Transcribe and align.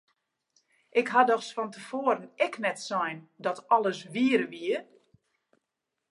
Ik 0.99 1.07
ha 1.13 1.21
dochs 1.27 1.49
fan 1.55 1.69
te 1.73 1.81
foaren 1.89 2.31
ek 2.45 2.55
net 2.65 2.79
sein 2.87 3.17
dat 3.45 3.65
alles 3.75 3.99
wier 4.13 4.41
wie! 4.51 4.77